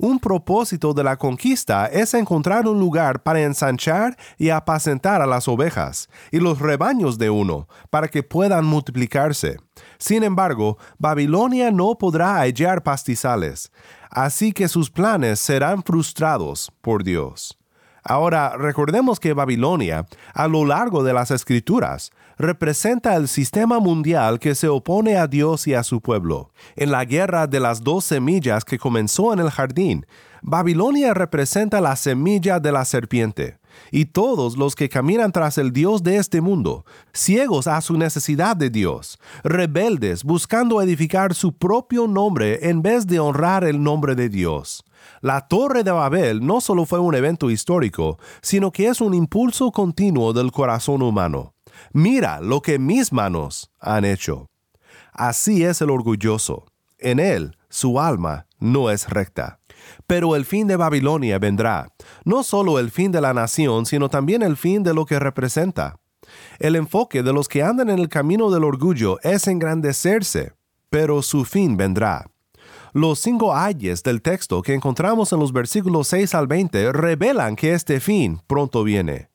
Un 0.00 0.20
propósito 0.20 0.94
de 0.94 1.02
la 1.02 1.16
conquista 1.16 1.86
es 1.86 2.14
encontrar 2.14 2.68
un 2.68 2.78
lugar 2.78 3.24
para 3.24 3.42
ensanchar 3.42 4.16
y 4.36 4.50
apacentar 4.50 5.20
a 5.20 5.26
las 5.26 5.48
ovejas 5.48 6.08
y 6.30 6.38
los 6.38 6.60
rebaños 6.60 7.18
de 7.18 7.30
uno, 7.30 7.66
para 7.90 8.06
que 8.06 8.22
puedan 8.22 8.64
multiplicarse. 8.64 9.56
Sin 9.98 10.22
embargo, 10.22 10.78
Babilonia 10.98 11.72
no 11.72 11.98
podrá 11.98 12.36
hallar 12.36 12.84
pastizales, 12.84 13.72
así 14.08 14.52
que 14.52 14.68
sus 14.68 14.88
planes 14.88 15.40
serán 15.40 15.82
frustrados 15.82 16.70
por 16.80 17.02
Dios. 17.02 17.57
Ahora, 18.02 18.56
recordemos 18.56 19.20
que 19.20 19.32
Babilonia, 19.32 20.06
a 20.34 20.48
lo 20.48 20.64
largo 20.64 21.02
de 21.02 21.12
las 21.12 21.30
escrituras, 21.30 22.10
representa 22.38 23.16
el 23.16 23.28
sistema 23.28 23.80
mundial 23.80 24.38
que 24.38 24.54
se 24.54 24.68
opone 24.68 25.16
a 25.16 25.26
Dios 25.26 25.66
y 25.66 25.74
a 25.74 25.82
su 25.82 26.00
pueblo. 26.00 26.52
En 26.76 26.90
la 26.92 27.04
guerra 27.04 27.46
de 27.46 27.60
las 27.60 27.82
dos 27.82 28.04
semillas 28.04 28.64
que 28.64 28.78
comenzó 28.78 29.32
en 29.32 29.40
el 29.40 29.50
jardín, 29.50 30.06
Babilonia 30.42 31.14
representa 31.14 31.80
la 31.80 31.96
semilla 31.96 32.60
de 32.60 32.70
la 32.70 32.84
serpiente, 32.84 33.58
y 33.90 34.06
todos 34.06 34.56
los 34.56 34.74
que 34.74 34.88
caminan 34.88 35.32
tras 35.32 35.58
el 35.58 35.72
Dios 35.72 36.02
de 36.02 36.16
este 36.16 36.40
mundo, 36.40 36.84
ciegos 37.12 37.66
a 37.66 37.80
su 37.80 37.96
necesidad 37.96 38.56
de 38.56 38.70
Dios, 38.70 39.18
rebeldes 39.42 40.24
buscando 40.24 40.80
edificar 40.80 41.34
su 41.34 41.56
propio 41.56 42.06
nombre 42.06 42.68
en 42.68 42.82
vez 42.82 43.06
de 43.06 43.18
honrar 43.18 43.64
el 43.64 43.82
nombre 43.82 44.14
de 44.14 44.28
Dios. 44.28 44.84
La 45.20 45.48
Torre 45.48 45.84
de 45.84 45.90
Babel 45.90 46.44
no 46.44 46.60
solo 46.60 46.86
fue 46.86 46.98
un 46.98 47.14
evento 47.14 47.50
histórico, 47.50 48.18
sino 48.40 48.70
que 48.70 48.88
es 48.88 49.00
un 49.00 49.14
impulso 49.14 49.70
continuo 49.72 50.32
del 50.32 50.52
corazón 50.52 51.02
humano. 51.02 51.54
Mira 51.92 52.40
lo 52.40 52.60
que 52.60 52.78
mis 52.78 53.12
manos 53.12 53.70
han 53.80 54.04
hecho. 54.04 54.46
Así 55.12 55.64
es 55.64 55.80
el 55.80 55.90
orgulloso. 55.90 56.66
En 56.98 57.20
él 57.20 57.56
su 57.68 58.00
alma 58.00 58.46
no 58.58 58.90
es 58.90 59.08
recta. 59.08 59.60
Pero 60.06 60.36
el 60.36 60.44
fin 60.44 60.66
de 60.66 60.76
Babilonia 60.76 61.38
vendrá, 61.38 61.88
no 62.24 62.42
solo 62.42 62.78
el 62.78 62.90
fin 62.90 63.12
de 63.12 63.20
la 63.20 63.34
nación, 63.34 63.86
sino 63.86 64.08
también 64.08 64.42
el 64.42 64.56
fin 64.56 64.82
de 64.82 64.94
lo 64.94 65.06
que 65.06 65.18
representa. 65.18 65.96
El 66.58 66.76
enfoque 66.76 67.22
de 67.22 67.32
los 67.32 67.48
que 67.48 67.62
andan 67.62 67.90
en 67.90 67.98
el 67.98 68.08
camino 68.08 68.50
del 68.50 68.64
orgullo 68.64 69.18
es 69.22 69.46
engrandecerse, 69.46 70.52
pero 70.90 71.22
su 71.22 71.44
fin 71.44 71.76
vendrá. 71.76 72.26
Los 72.92 73.18
cinco 73.18 73.54
ayes 73.54 74.02
del 74.02 74.22
texto 74.22 74.62
que 74.62 74.74
encontramos 74.74 75.32
en 75.32 75.40
los 75.40 75.52
versículos 75.52 76.08
6 76.08 76.34
al 76.34 76.46
20 76.46 76.92
revelan 76.92 77.56
que 77.56 77.74
este 77.74 78.00
fin 78.00 78.40
pronto 78.46 78.82
viene. 78.82 79.30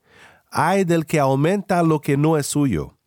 Hay 0.52 0.84
del 0.84 1.06
que 1.06 1.20
aumenta 1.20 1.82
lo 1.84 2.00
que 2.02 2.18
no 2.18 2.38
es 2.38 2.48
suyo. 2.48 2.98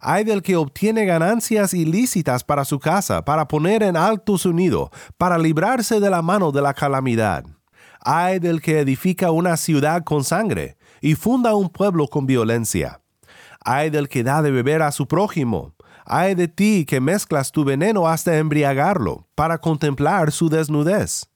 Hay 0.00 0.24
del 0.24 0.42
que 0.42 0.56
obtiene 0.56 1.04
ganancias 1.04 1.74
ilícitas 1.74 2.44
para 2.44 2.64
su 2.64 2.78
casa, 2.78 3.24
para 3.24 3.48
poner 3.48 3.82
en 3.82 3.96
alto 3.96 4.38
su 4.38 4.52
nido, 4.52 4.90
para 5.18 5.38
librarse 5.38 6.00
de 6.00 6.10
la 6.10 6.22
mano 6.22 6.52
de 6.52 6.62
la 6.62 6.74
calamidad. 6.74 7.44
Hay 8.00 8.38
del 8.38 8.60
que 8.60 8.80
edifica 8.80 9.30
una 9.30 9.56
ciudad 9.56 10.04
con 10.04 10.24
sangre 10.24 10.76
y 11.00 11.14
funda 11.14 11.54
un 11.54 11.68
pueblo 11.68 12.06
con 12.08 12.26
violencia. 12.26 13.00
Hay 13.64 13.90
del 13.90 14.08
que 14.08 14.22
da 14.22 14.42
de 14.42 14.52
beber 14.52 14.82
a 14.82 14.92
su 14.92 15.08
prójimo. 15.08 15.74
Hay 16.08 16.36
de 16.36 16.46
ti 16.46 16.84
que 16.86 17.00
mezclas 17.00 17.50
tu 17.50 17.64
veneno 17.64 18.06
hasta 18.06 18.38
embriagarlo, 18.38 19.26
para 19.34 19.58
contemplar 19.58 20.30
su 20.30 20.48
desnudez. 20.48 21.26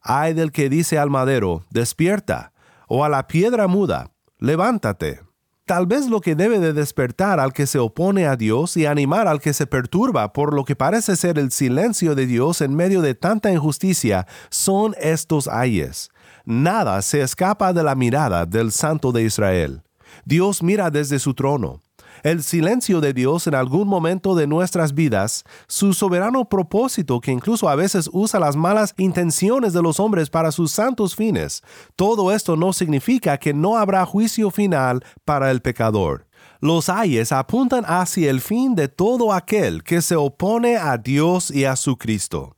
Hay 0.00 0.32
del 0.32 0.50
que 0.50 0.70
dice 0.70 0.98
al 0.98 1.10
madero, 1.10 1.64
despierta, 1.70 2.52
o 2.88 3.04
a 3.04 3.10
la 3.10 3.26
piedra 3.26 3.66
muda, 3.66 4.12
levántate. 4.38 5.20
Tal 5.66 5.86
vez 5.86 6.08
lo 6.08 6.22
que 6.22 6.34
debe 6.34 6.58
de 6.58 6.72
despertar 6.72 7.38
al 7.38 7.52
que 7.52 7.66
se 7.66 7.78
opone 7.78 8.26
a 8.26 8.36
Dios 8.36 8.78
y 8.78 8.86
animar 8.86 9.28
al 9.28 9.40
que 9.40 9.52
se 9.52 9.66
perturba 9.66 10.32
por 10.32 10.54
lo 10.54 10.64
que 10.64 10.76
parece 10.76 11.16
ser 11.16 11.38
el 11.38 11.50
silencio 11.50 12.14
de 12.14 12.26
Dios 12.26 12.62
en 12.62 12.74
medio 12.74 13.02
de 13.02 13.14
tanta 13.14 13.50
injusticia 13.50 14.26
son 14.50 14.94
estos 15.00 15.48
ayes. 15.48 16.10
Nada 16.46 17.00
se 17.02 17.20
escapa 17.20 17.72
de 17.72 17.82
la 17.82 17.94
mirada 17.94 18.44
del 18.46 18.72
Santo 18.72 19.12
de 19.12 19.22
Israel. 19.22 19.82
Dios 20.24 20.62
mira 20.62 20.90
desde 20.90 21.18
su 21.18 21.34
trono 21.34 21.80
el 22.24 22.42
silencio 22.42 23.02
de 23.02 23.12
Dios 23.12 23.46
en 23.46 23.54
algún 23.54 23.86
momento 23.86 24.34
de 24.34 24.46
nuestras 24.46 24.94
vidas, 24.94 25.44
su 25.68 25.92
soberano 25.92 26.48
propósito 26.48 27.20
que 27.20 27.30
incluso 27.30 27.68
a 27.68 27.76
veces 27.76 28.08
usa 28.12 28.40
las 28.40 28.56
malas 28.56 28.94
intenciones 28.96 29.74
de 29.74 29.82
los 29.82 30.00
hombres 30.00 30.30
para 30.30 30.50
sus 30.50 30.72
santos 30.72 31.14
fines. 31.14 31.62
Todo 31.96 32.32
esto 32.32 32.56
no 32.56 32.72
significa 32.72 33.36
que 33.36 33.52
no 33.52 33.76
habrá 33.76 34.06
juicio 34.06 34.50
final 34.50 35.04
para 35.26 35.50
el 35.50 35.60
pecador. 35.60 36.26
Los 36.60 36.88
ayes 36.88 37.30
apuntan 37.30 37.84
hacia 37.86 38.30
el 38.30 38.40
fin 38.40 38.74
de 38.74 38.88
todo 38.88 39.34
aquel 39.34 39.82
que 39.84 40.00
se 40.00 40.16
opone 40.16 40.78
a 40.78 40.96
Dios 40.96 41.50
y 41.50 41.66
a 41.66 41.76
su 41.76 41.98
Cristo. 41.98 42.56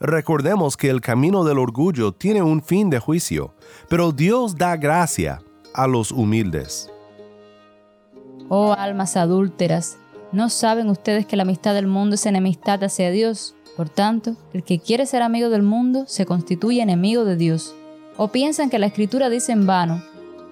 Recordemos 0.00 0.78
que 0.78 0.88
el 0.88 1.02
camino 1.02 1.44
del 1.44 1.58
orgullo 1.58 2.12
tiene 2.12 2.42
un 2.42 2.62
fin 2.62 2.88
de 2.88 3.00
juicio, 3.00 3.54
pero 3.90 4.12
Dios 4.12 4.56
da 4.56 4.76
gracia 4.76 5.42
a 5.74 5.86
los 5.86 6.10
humildes. 6.10 6.93
Oh 8.48 8.72
almas 8.72 9.16
adúlteras, 9.16 9.98
¿no 10.32 10.50
saben 10.50 10.90
ustedes 10.90 11.26
que 11.26 11.36
la 11.36 11.42
amistad 11.42 11.74
del 11.74 11.86
mundo 11.86 12.14
es 12.14 12.26
enemistad 12.26 12.82
hacia 12.84 13.10
Dios? 13.10 13.54
Por 13.76 13.88
tanto, 13.88 14.36
el 14.52 14.62
que 14.62 14.78
quiere 14.78 15.06
ser 15.06 15.22
amigo 15.22 15.48
del 15.48 15.62
mundo 15.62 16.04
se 16.06 16.26
constituye 16.26 16.82
enemigo 16.82 17.24
de 17.24 17.36
Dios. 17.36 17.74
¿O 18.16 18.28
piensan 18.28 18.70
que 18.70 18.78
la 18.78 18.86
Escritura 18.86 19.28
dice 19.28 19.52
en 19.52 19.66
vano, 19.66 20.02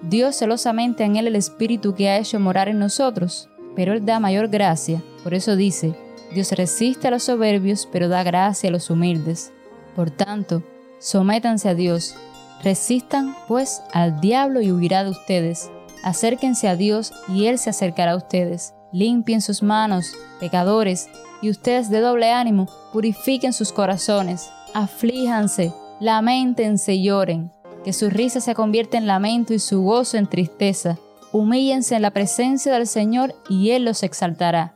Dios 0.01 0.35
celosamente 0.35 1.05
en 1.05 1.15
él 1.15 1.27
el 1.27 1.35
Espíritu 1.35 1.95
que 1.95 2.09
ha 2.09 2.17
hecho 2.17 2.39
morar 2.39 2.67
en 2.67 2.79
nosotros? 2.79 3.47
Pero 3.75 3.93
Él 3.93 4.05
da 4.05 4.19
mayor 4.19 4.49
gracia. 4.49 5.01
Por 5.23 5.33
eso 5.33 5.55
dice, 5.55 5.95
Dios 6.33 6.51
resiste 6.51 7.07
a 7.07 7.11
los 7.11 7.23
soberbios, 7.23 7.87
pero 7.91 8.09
da 8.09 8.23
gracia 8.23 8.69
a 8.69 8.71
los 8.71 8.89
humildes. 8.89 9.53
Por 9.95 10.11
tanto, 10.11 10.63
sométanse 10.99 11.69
a 11.69 11.75
Dios, 11.75 12.15
resistan 12.63 13.35
pues 13.47 13.81
al 13.93 14.19
diablo 14.19 14.61
y 14.61 14.71
huirá 14.71 15.03
de 15.03 15.11
ustedes. 15.11 15.69
Acérquense 16.03 16.67
a 16.67 16.75
Dios 16.75 17.13
y 17.29 17.45
Él 17.45 17.57
se 17.57 17.69
acercará 17.69 18.11
a 18.11 18.17
ustedes. 18.17 18.73
Limpien 18.91 19.41
sus 19.41 19.63
manos, 19.63 20.15
pecadores, 20.39 21.09
y 21.41 21.49
ustedes 21.49 21.89
de 21.89 21.99
doble 21.99 22.31
ánimo 22.31 22.67
purifiquen 22.91 23.53
sus 23.53 23.71
corazones. 23.71 24.49
Aflíjanse, 24.73 25.73
lamentense 25.99 26.93
y 26.93 27.05
lloren. 27.05 27.51
Que 27.83 27.91
su 27.91 28.09
risa 28.09 28.39
se 28.39 28.55
convierta 28.55 28.97
en 28.97 29.07
lamento 29.07 29.53
y 29.53 29.59
su 29.59 29.81
gozo 29.81 30.17
en 30.17 30.27
tristeza. 30.27 30.97
Humíllense 31.31 31.95
en 31.95 32.01
la 32.01 32.11
presencia 32.11 32.71
del 32.73 32.87
Señor 32.87 33.33
y 33.49 33.71
Él 33.71 33.85
los 33.85 34.03
exaltará. 34.03 34.75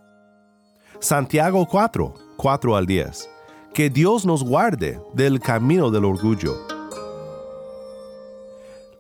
Santiago 1.00 1.67
4, 1.67 2.13
4 2.38 2.75
al 2.75 2.86
10. 2.86 3.29
Que 3.74 3.89
Dios 3.89 4.25
nos 4.25 4.43
guarde 4.43 5.00
del 5.13 5.39
camino 5.39 5.91
del 5.91 6.05
orgullo. 6.05 6.76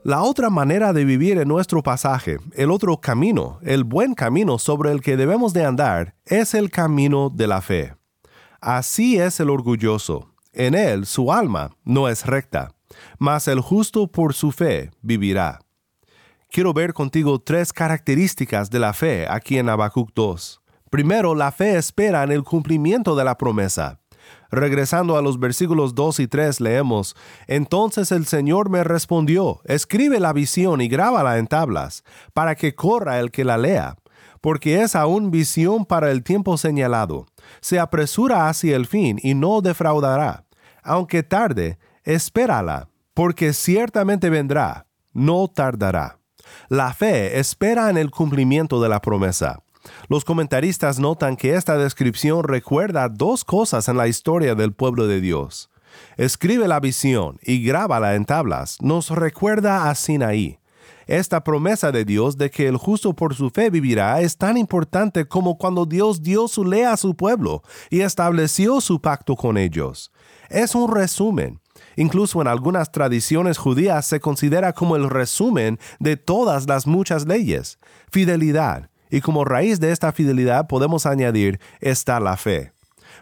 La 0.07 0.21
otra 0.21 0.49
manera 0.49 0.93
de 0.93 1.03
vivir 1.03 1.37
en 1.37 1.49
nuestro 1.49 1.83
pasaje, 1.83 2.37
el 2.53 2.71
otro 2.71 3.01
camino, 3.01 3.59
el 3.61 3.83
buen 3.83 4.13
camino 4.13 4.57
sobre 4.57 4.93
el 4.93 5.01
que 5.01 5.17
debemos 5.17 5.51
de 5.51 5.65
andar, 5.65 6.15
es 6.23 6.53
el 6.53 6.71
camino 6.71 7.29
de 7.29 7.45
la 7.45 7.59
fe. 7.59 7.93
Así 8.61 9.19
es 9.19 9.41
el 9.41 9.49
orgulloso. 9.49 10.33
En 10.53 10.75
él 10.75 11.05
su 11.05 11.33
alma 11.33 11.71
no 11.83 12.07
es 12.07 12.25
recta, 12.25 12.71
mas 13.19 13.49
el 13.49 13.59
justo 13.59 14.09
por 14.09 14.33
su 14.33 14.53
fe 14.53 14.91
vivirá. 15.01 15.59
Quiero 16.49 16.71
ver 16.71 16.93
contigo 16.93 17.39
tres 17.39 17.73
características 17.73 18.69
de 18.69 18.79
la 18.79 18.93
fe 18.93 19.27
aquí 19.29 19.57
en 19.57 19.67
Habacuc 19.67 20.13
2. 20.15 20.61
Primero, 20.89 21.35
la 21.35 21.51
fe 21.51 21.75
espera 21.75 22.23
en 22.23 22.31
el 22.31 22.45
cumplimiento 22.45 23.13
de 23.13 23.25
la 23.25 23.37
promesa. 23.37 23.99
Regresando 24.49 25.17
a 25.17 25.21
los 25.21 25.39
versículos 25.39 25.93
2 25.93 26.21
y 26.21 26.27
3 26.27 26.61
leemos, 26.61 27.15
Entonces 27.47 28.11
el 28.11 28.25
Señor 28.25 28.69
me 28.69 28.83
respondió, 28.83 29.61
escribe 29.65 30.19
la 30.19 30.33
visión 30.33 30.81
y 30.81 30.87
grábala 30.87 31.37
en 31.37 31.47
tablas, 31.47 32.03
para 32.33 32.55
que 32.55 32.73
corra 32.73 33.19
el 33.19 33.31
que 33.31 33.43
la 33.43 33.57
lea, 33.57 33.97
porque 34.41 34.81
es 34.81 34.95
aún 34.95 35.31
visión 35.31 35.85
para 35.85 36.11
el 36.11 36.23
tiempo 36.23 36.57
señalado. 36.57 37.25
Se 37.59 37.79
apresura 37.79 38.47
hacia 38.47 38.75
el 38.75 38.85
fin 38.85 39.19
y 39.21 39.33
no 39.33 39.61
defraudará. 39.61 40.45
Aunque 40.83 41.23
tarde, 41.23 41.77
espérala, 42.03 42.87
porque 43.13 43.51
ciertamente 43.51 44.29
vendrá, 44.29 44.87
no 45.11 45.47
tardará. 45.49 46.19
La 46.69 46.93
fe 46.93 47.39
espera 47.39 47.89
en 47.89 47.97
el 47.97 48.11
cumplimiento 48.11 48.81
de 48.81 48.89
la 48.89 49.01
promesa. 49.01 49.59
Los 50.09 50.25
comentaristas 50.25 50.99
notan 50.99 51.35
que 51.35 51.55
esta 51.55 51.77
descripción 51.77 52.43
recuerda 52.43 53.09
dos 53.09 53.43
cosas 53.43 53.87
en 53.87 53.97
la 53.97 54.07
historia 54.07 54.55
del 54.55 54.73
pueblo 54.73 55.07
de 55.07 55.21
Dios. 55.21 55.69
Escribe 56.17 56.67
la 56.67 56.79
visión 56.79 57.39
y 57.41 57.63
grábala 57.63 58.15
en 58.15 58.25
tablas. 58.25 58.77
Nos 58.81 59.09
recuerda 59.09 59.89
a 59.89 59.95
Sinaí. 59.95 60.59
Esta 61.07 61.41
promesa 61.41 61.93
de 61.93 62.03
Dios 62.03 62.37
de 62.37 62.51
que 62.51 62.67
el 62.67 62.75
justo 62.75 63.13
por 63.13 63.33
su 63.33 63.49
fe 63.49 63.69
vivirá 63.69 64.19
es 64.19 64.37
tan 64.37 64.57
importante 64.57 65.25
como 65.25 65.57
cuando 65.57 65.85
Dios 65.85 66.21
dio 66.21 66.49
su 66.49 66.65
ley 66.65 66.81
a 66.81 66.97
su 66.97 67.15
pueblo 67.15 67.63
y 67.89 68.01
estableció 68.01 68.81
su 68.81 68.99
pacto 68.99 69.37
con 69.37 69.57
ellos. 69.57 70.11
Es 70.49 70.75
un 70.75 70.93
resumen. 70.93 71.61
Incluso 71.95 72.41
en 72.41 72.47
algunas 72.47 72.91
tradiciones 72.91 73.57
judías 73.57 74.05
se 74.05 74.19
considera 74.19 74.73
como 74.73 74.97
el 74.97 75.09
resumen 75.09 75.79
de 75.99 76.17
todas 76.17 76.67
las 76.67 76.87
muchas 76.87 77.25
leyes. 77.25 77.79
Fidelidad, 78.11 78.89
y 79.09 79.21
como 79.21 79.45
raíz 79.45 79.79
de 79.79 79.91
esta 79.91 80.11
fidelidad 80.11 80.67
podemos 80.67 81.05
añadir 81.05 81.59
está 81.79 82.19
la 82.19 82.37
fe. 82.37 82.71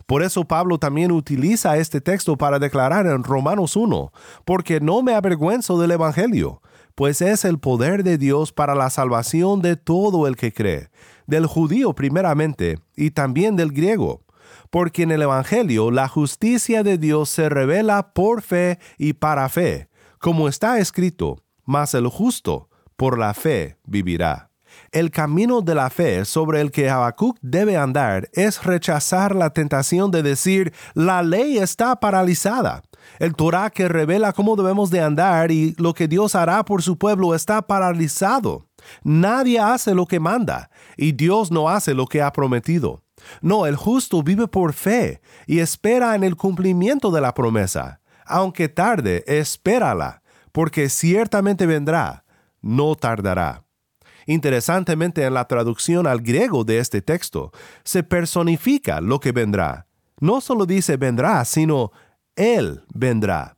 Por 0.06 0.24
eso 0.24 0.46
Pablo 0.46 0.78
también 0.78 1.12
utiliza 1.12 1.78
este 1.78 2.02
texto 2.02 2.38
para 2.38 2.60
declarar 2.60 3.08
en 3.08 3.24
Romanos 3.24 3.76
1, 3.76 4.12
porque 4.44 4.80
no 4.80 5.02
me 5.02 5.16
avergüenzo 5.16 5.80
del 5.80 5.92
Evangelio, 5.92 6.62
pues 6.96 7.22
es 7.22 7.46
el 7.46 7.60
poder 7.60 8.04
de 8.04 8.18
Dios 8.18 8.52
para 8.52 8.76
la 8.76 8.90
salvación 8.90 9.62
de 9.62 9.76
todo 9.76 10.28
el 10.28 10.36
que 10.36 10.54
cree, 10.54 10.90
del 11.28 11.46
judío 11.46 11.94
primeramente 11.94 12.80
y 12.96 13.12
también 13.12 13.56
del 13.56 13.72
griego, 13.72 14.22
porque 14.70 15.04
en 15.04 15.12
el 15.12 15.22
Evangelio 15.22 15.92
la 15.92 16.08
justicia 16.08 16.84
de 16.84 16.98
Dios 16.98 17.30
se 17.30 17.50
revela 17.50 18.14
por 18.14 18.42
fe 18.42 18.80
y 18.98 19.14
para 19.14 19.50
fe, 19.50 19.90
como 20.20 20.48
está 20.48 20.80
escrito, 20.80 21.44
mas 21.66 21.94
el 21.94 22.08
justo 22.08 22.70
por 22.96 23.18
la 23.18 23.34
fe 23.34 23.78
vivirá. 23.86 24.52
El 24.92 25.12
camino 25.12 25.62
de 25.62 25.76
la 25.76 25.90
fe 25.90 26.26
sobre 26.26 26.62
el 26.62 26.72
que 26.72 26.90
Habacuc 26.90 27.38
debe 27.42 27.78
andar 27.78 28.30
es 28.34 28.64
rechazar 28.64 29.36
la 29.36 29.52
tentación 29.52 30.12
de 30.12 30.24
decir, 30.24 30.74
la 30.94 31.22
ley 31.22 31.58
está 31.58 31.96
paralizada. 32.00 32.84
El 33.20 33.36
Torah 33.36 33.70
que 33.70 33.88
revela 33.88 34.34
cómo 34.34 34.56
debemos 34.56 34.90
de 34.90 35.02
andar 35.02 35.52
y 35.52 35.76
lo 35.78 35.94
que 35.94 36.08
Dios 36.08 36.36
hará 36.36 36.64
por 36.66 36.82
su 36.82 36.98
pueblo 36.98 37.36
está 37.36 37.62
paralizado. 37.62 38.68
Nadie 39.04 39.60
hace 39.60 39.94
lo 39.94 40.06
que 40.06 40.20
manda 40.20 40.70
y 40.98 41.12
Dios 41.12 41.52
no 41.52 41.70
hace 41.70 41.94
lo 41.94 42.06
que 42.06 42.22
ha 42.22 42.32
prometido. 42.32 43.04
No, 43.42 43.66
el 43.66 43.76
justo 43.76 44.24
vive 44.24 44.48
por 44.48 44.74
fe 44.74 45.22
y 45.48 45.60
espera 45.60 46.16
en 46.16 46.24
el 46.24 46.36
cumplimiento 46.36 47.12
de 47.12 47.22
la 47.22 47.34
promesa. 47.34 48.02
Aunque 48.26 48.70
tarde, 48.70 49.24
espérala, 49.28 50.22
porque 50.52 50.90
ciertamente 50.90 51.66
vendrá, 51.66 52.26
no 52.62 52.96
tardará. 52.96 53.65
Interesantemente, 54.26 55.24
en 55.24 55.34
la 55.34 55.48
traducción 55.48 56.08
al 56.08 56.22
griego 56.22 56.64
de 56.64 56.80
este 56.80 57.02
texto, 57.02 57.52
se 57.84 58.04
personifica 58.04 59.02
lo 59.02 59.20
que 59.20 59.32
vendrá. 59.32 59.88
No 60.20 60.42
solo 60.42 60.66
dice 60.66 60.98
vendrá, 60.98 61.44
sino 61.46 61.92
Él 62.36 62.84
vendrá. 62.94 63.58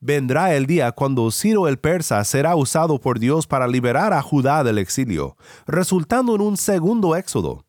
Vendrá 0.00 0.54
el 0.54 0.66
día 0.66 0.92
cuando 0.92 1.30
Ciro 1.30 1.66
el 1.66 1.78
persa 1.78 2.22
será 2.24 2.56
usado 2.56 3.00
por 3.00 3.18
Dios 3.18 3.46
para 3.46 3.66
liberar 3.66 4.12
a 4.12 4.20
Judá 4.20 4.62
del 4.62 4.76
exilio, 4.76 5.38
resultando 5.66 6.34
en 6.34 6.42
un 6.42 6.56
segundo 6.58 7.16
éxodo. 7.16 7.64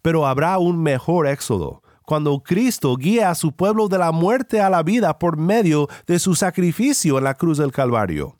Pero 0.00 0.24
habrá 0.24 0.58
un 0.58 0.80
mejor 0.80 1.26
éxodo, 1.26 1.82
cuando 2.06 2.42
Cristo 2.44 2.96
guíe 2.96 3.24
a 3.24 3.34
su 3.34 3.56
pueblo 3.56 3.88
de 3.88 3.98
la 3.98 4.12
muerte 4.12 4.60
a 4.60 4.70
la 4.70 4.84
vida 4.84 5.18
por 5.18 5.36
medio 5.36 5.88
de 6.06 6.20
su 6.20 6.36
sacrificio 6.36 7.18
en 7.18 7.24
la 7.24 7.34
cruz 7.34 7.58
del 7.58 7.72
Calvario. 7.72 8.38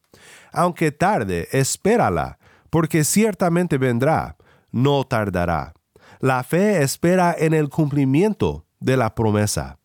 Aunque 0.52 0.92
tarde, 0.92 1.48
espérala, 1.52 2.39
porque 2.70 3.04
ciertamente 3.04 3.76
vendrá, 3.76 4.36
no 4.70 5.04
tardará. 5.04 5.74
La 6.20 6.42
fe 6.44 6.82
espera 6.82 7.34
en 7.36 7.54
el 7.54 7.68
cumplimiento 7.68 8.64
de 8.78 8.96
la 8.96 9.14
promesa. 9.14 9.78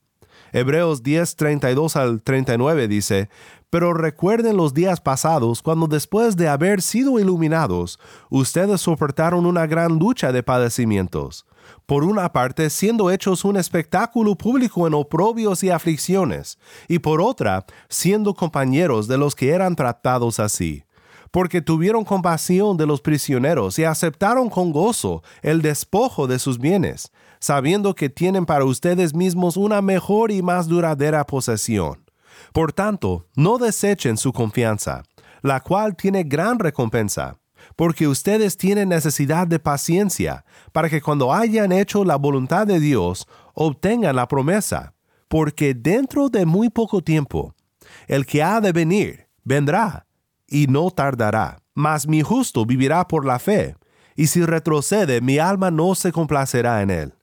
Hebreos 0.53 1.03
10, 1.03 1.35
32 1.35 1.95
al 1.97 2.21
39 2.21 2.87
dice, 2.87 3.29
Pero 3.69 3.93
recuerden 3.93 4.55
los 4.55 4.73
días 4.73 5.01
pasados 5.01 5.61
cuando 5.61 5.87
después 5.87 6.37
de 6.37 6.47
haber 6.47 6.81
sido 6.81 7.19
iluminados, 7.19 7.99
ustedes 8.29 8.79
soportaron 8.81 9.45
una 9.45 9.67
gran 9.67 9.99
lucha 9.99 10.31
de 10.31 10.43
padecimientos. 10.43 11.45
Por 11.85 12.03
una 12.03 12.31
parte, 12.31 12.69
siendo 12.69 13.11
hechos 13.11 13.43
un 13.43 13.57
espectáculo 13.57 14.35
público 14.35 14.87
en 14.87 14.93
oprobios 14.93 15.63
y 15.63 15.71
aflicciones, 15.71 16.57
y 16.87 16.99
por 16.99 17.21
otra, 17.21 17.65
siendo 17.89 18.33
compañeros 18.33 19.07
de 19.07 19.17
los 19.17 19.35
que 19.35 19.49
eran 19.49 19.75
tratados 19.75 20.39
así 20.39 20.84
porque 21.35 21.61
tuvieron 21.61 22.05
compasión 22.05 22.77
de 22.77 22.85
los 22.85 23.01
prisioneros 23.01 23.77
y 23.77 23.83
aceptaron 23.83 24.49
con 24.49 24.71
gozo 24.71 25.21
el 25.41 25.61
despojo 25.61 26.27
de 26.27 26.39
sus 26.39 26.59
bienes, 26.59 27.11
sabiendo 27.41 27.93
que 27.93 28.07
tienen 28.07 28.45
para 28.45 28.63
ustedes 28.63 29.13
mismos 29.13 29.57
una 29.57 29.81
mejor 29.81 30.31
y 30.31 30.41
más 30.41 30.69
duradera 30.69 31.25
posesión. 31.25 32.09
Por 32.53 32.71
tanto, 32.71 33.25
no 33.35 33.57
desechen 33.57 34.15
su 34.15 34.31
confianza, 34.31 35.03
la 35.41 35.59
cual 35.59 35.97
tiene 35.97 36.23
gran 36.23 36.57
recompensa, 36.57 37.37
porque 37.75 38.07
ustedes 38.07 38.55
tienen 38.55 38.87
necesidad 38.87 39.45
de 39.45 39.59
paciencia, 39.59 40.45
para 40.71 40.87
que 40.87 41.01
cuando 41.01 41.33
hayan 41.33 41.73
hecho 41.73 42.05
la 42.05 42.15
voluntad 42.15 42.65
de 42.65 42.79
Dios, 42.79 43.27
obtengan 43.53 44.15
la 44.15 44.29
promesa, 44.29 44.93
porque 45.27 45.73
dentro 45.73 46.29
de 46.29 46.45
muy 46.45 46.69
poco 46.69 47.01
tiempo, 47.01 47.53
el 48.07 48.25
que 48.25 48.41
ha 48.41 48.61
de 48.61 48.71
venir, 48.71 49.27
vendrá 49.43 50.05
y 50.55 50.67
no 50.67 50.89
tardará. 50.89 51.57
Mas 51.74 52.07
mi 52.07 52.21
justo 52.21 52.65
vivirá 52.65 53.05
por 53.09 53.25
la 53.25 53.39
fe, 53.39 53.75
y 54.15 54.27
si 54.27 54.46
retrocede, 54.46 55.20
mi 55.20 55.37
alma 55.37 55.70
no 55.70 55.96
se 55.96 56.13
complacerá 56.13 56.81
en 56.81 56.91
él. 56.91 57.13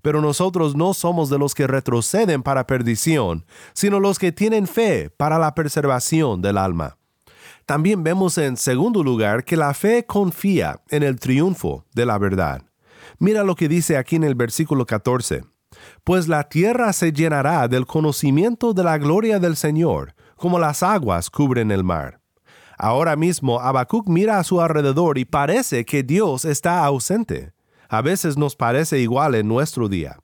Pero 0.00 0.20
nosotros 0.20 0.76
no 0.76 0.94
somos 0.94 1.28
de 1.28 1.40
los 1.40 1.56
que 1.56 1.66
retroceden 1.66 2.44
para 2.44 2.68
perdición, 2.68 3.44
sino 3.72 3.98
los 3.98 4.20
que 4.20 4.30
tienen 4.30 4.68
fe 4.68 5.10
para 5.10 5.40
la 5.40 5.56
preservación 5.56 6.40
del 6.40 6.56
alma. 6.56 6.96
También 7.66 8.04
vemos 8.04 8.38
en 8.38 8.56
segundo 8.56 9.02
lugar 9.02 9.44
que 9.44 9.56
la 9.56 9.74
fe 9.74 10.06
confía 10.06 10.80
en 10.88 11.02
el 11.02 11.18
triunfo 11.18 11.84
de 11.94 12.06
la 12.06 12.16
verdad. 12.16 12.62
Mira 13.18 13.42
lo 13.42 13.56
que 13.56 13.68
dice 13.68 13.96
aquí 13.96 14.14
en 14.14 14.22
el 14.22 14.36
versículo 14.36 14.86
14. 14.86 15.42
Pues 16.04 16.28
la 16.28 16.48
tierra 16.48 16.92
se 16.92 17.12
llenará 17.12 17.66
del 17.66 17.86
conocimiento 17.86 18.72
de 18.72 18.84
la 18.84 18.98
gloria 18.98 19.40
del 19.40 19.56
Señor, 19.56 20.14
como 20.36 20.60
las 20.60 20.84
aguas 20.84 21.28
cubren 21.28 21.72
el 21.72 21.82
mar. 21.82 22.20
Ahora 22.78 23.16
mismo 23.16 23.60
Habacuc 23.60 24.08
mira 24.08 24.38
a 24.38 24.44
su 24.44 24.60
alrededor 24.60 25.18
y 25.18 25.24
parece 25.24 25.84
que 25.84 26.04
Dios 26.04 26.44
está 26.44 26.84
ausente. 26.84 27.52
A 27.88 28.02
veces 28.02 28.36
nos 28.36 28.54
parece 28.54 29.00
igual 29.00 29.34
en 29.34 29.48
nuestro 29.48 29.88
día. 29.88 30.18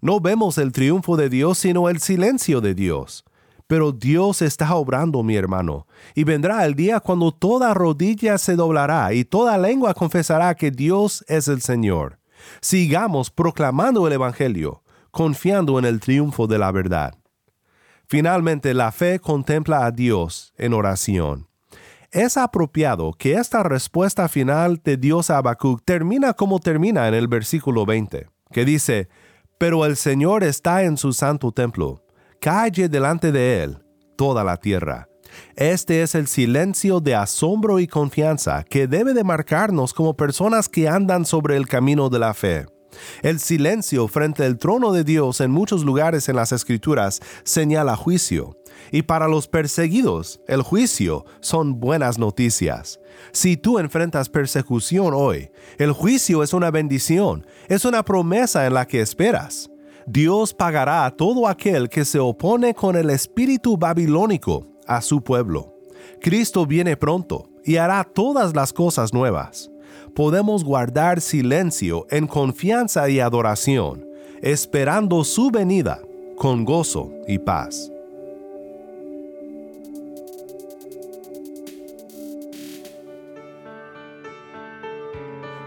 No 0.00 0.18
vemos 0.18 0.56
el 0.56 0.72
triunfo 0.72 1.18
de 1.18 1.28
Dios 1.28 1.58
sino 1.58 1.90
el 1.90 2.00
silencio 2.00 2.62
de 2.62 2.74
Dios. 2.74 3.24
Pero 3.66 3.92
Dios 3.92 4.40
está 4.40 4.74
obrando, 4.74 5.22
mi 5.22 5.36
hermano, 5.36 5.86
y 6.14 6.24
vendrá 6.24 6.64
el 6.64 6.74
día 6.74 6.98
cuando 6.98 7.30
toda 7.30 7.72
rodilla 7.74 8.38
se 8.38 8.56
doblará 8.56 9.12
y 9.12 9.24
toda 9.24 9.58
lengua 9.58 9.94
confesará 9.94 10.54
que 10.56 10.70
Dios 10.70 11.24
es 11.28 11.46
el 11.48 11.60
Señor. 11.60 12.18
Sigamos 12.62 13.30
proclamando 13.30 14.06
el 14.06 14.14
Evangelio, 14.14 14.82
confiando 15.10 15.78
en 15.78 15.84
el 15.84 16.00
triunfo 16.00 16.46
de 16.46 16.58
la 16.58 16.72
verdad. 16.72 17.14
Finalmente, 18.08 18.74
la 18.74 18.90
fe 18.90 19.20
contempla 19.20 19.84
a 19.84 19.92
Dios 19.92 20.52
en 20.56 20.72
oración. 20.72 21.49
Es 22.12 22.36
apropiado 22.36 23.12
que 23.12 23.34
esta 23.34 23.62
respuesta 23.62 24.28
final 24.28 24.80
de 24.82 24.96
Dios 24.96 25.30
a 25.30 25.38
Habacuc 25.38 25.82
termina 25.84 26.32
como 26.32 26.58
termina 26.58 27.06
en 27.06 27.14
el 27.14 27.28
versículo 27.28 27.86
20, 27.86 28.28
que 28.50 28.64
dice, 28.64 29.08
Pero 29.58 29.86
el 29.86 29.96
Señor 29.96 30.42
está 30.42 30.82
en 30.82 30.96
su 30.96 31.12
santo 31.12 31.52
templo, 31.52 32.02
calle 32.40 32.88
delante 32.88 33.30
de 33.30 33.62
él 33.62 33.78
toda 34.16 34.42
la 34.42 34.56
tierra. 34.56 35.06
Este 35.54 36.02
es 36.02 36.16
el 36.16 36.26
silencio 36.26 36.98
de 36.98 37.14
asombro 37.14 37.78
y 37.78 37.86
confianza 37.86 38.64
que 38.64 38.88
debe 38.88 39.14
de 39.14 39.22
marcarnos 39.22 39.94
como 39.94 40.16
personas 40.16 40.68
que 40.68 40.88
andan 40.88 41.24
sobre 41.24 41.56
el 41.56 41.68
camino 41.68 42.08
de 42.08 42.18
la 42.18 42.34
fe. 42.34 42.66
El 43.22 43.40
silencio 43.40 44.08
frente 44.08 44.44
al 44.44 44.58
trono 44.58 44.92
de 44.92 45.04
Dios 45.04 45.40
en 45.40 45.50
muchos 45.50 45.84
lugares 45.84 46.28
en 46.28 46.36
las 46.36 46.52
Escrituras 46.52 47.20
señala 47.44 47.96
juicio, 47.96 48.56
y 48.92 49.02
para 49.02 49.28
los 49.28 49.46
perseguidos, 49.48 50.40
el 50.48 50.62
juicio 50.62 51.24
son 51.40 51.80
buenas 51.80 52.18
noticias. 52.18 53.00
Si 53.32 53.56
tú 53.56 53.78
enfrentas 53.78 54.28
persecución 54.28 55.12
hoy, 55.14 55.50
el 55.78 55.92
juicio 55.92 56.42
es 56.42 56.52
una 56.52 56.70
bendición, 56.70 57.46
es 57.68 57.84
una 57.84 58.04
promesa 58.04 58.66
en 58.66 58.74
la 58.74 58.86
que 58.86 59.00
esperas. 59.00 59.70
Dios 60.06 60.54
pagará 60.54 61.04
a 61.04 61.10
todo 61.10 61.46
aquel 61.46 61.88
que 61.88 62.04
se 62.04 62.18
opone 62.18 62.74
con 62.74 62.96
el 62.96 63.10
espíritu 63.10 63.76
babilónico 63.76 64.66
a 64.86 65.02
su 65.02 65.22
pueblo. 65.22 65.74
Cristo 66.20 66.66
viene 66.66 66.96
pronto 66.96 67.48
y 67.64 67.76
hará 67.76 68.02
todas 68.04 68.56
las 68.56 68.72
cosas 68.72 69.12
nuevas. 69.12 69.70
Podemos 70.14 70.64
guardar 70.64 71.20
silencio 71.20 72.06
en 72.10 72.26
confianza 72.26 73.08
y 73.08 73.20
adoración, 73.20 74.04
esperando 74.42 75.22
su 75.24 75.50
venida 75.50 76.00
con 76.36 76.64
gozo 76.64 77.12
y 77.28 77.38
paz. 77.38 77.90